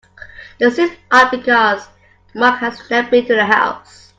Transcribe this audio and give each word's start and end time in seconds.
That 0.57 0.73
seems 0.73 0.93
odd 1.11 1.29
because 1.29 1.87
Mark 2.33 2.57
has 2.61 2.89
never 2.89 3.07
been 3.07 3.27
to 3.27 3.35
the 3.35 3.45
house. 3.45 4.09